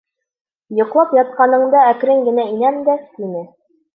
[0.77, 3.45] Йоҡлап ятҡаныңда әкрен генә инәм дә, тине...